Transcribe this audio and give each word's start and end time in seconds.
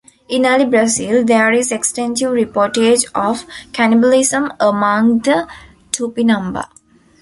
In 0.29 0.47
early 0.47 0.65
Brazil, 0.65 1.23
there 1.23 1.51
is 1.51 1.71
extensive 1.71 2.31
reportage 2.31 3.05
of 3.13 3.45
cannibalism 3.71 4.51
among 4.59 5.19
the 5.19 5.47
Tupinamba. 5.91 6.65